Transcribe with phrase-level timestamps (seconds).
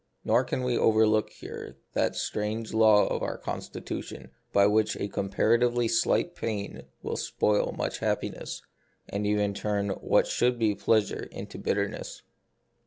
[0.25, 5.07] Nor can we overlook here that strange law of our consti tution by which a
[5.07, 8.63] comparatively slight pain will spoil much happiness,
[9.07, 12.23] and even turn what should be pleasure into bitterness.